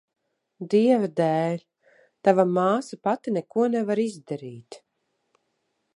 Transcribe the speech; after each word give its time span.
Dieva 0.73 1.09
dēļ, 1.19 1.59
tava 2.29 2.47
māsa 2.55 3.01
pati 3.09 3.35
neko 3.39 3.69
nevar 3.77 4.05
izdarīt. 4.09 4.83